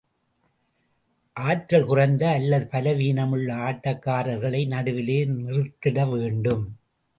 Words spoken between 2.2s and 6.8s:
அல்லது பலவீனமுள்ள ஆட்டக்காரர்களை நடுவிலே நிறுத்திட வேண்டும்.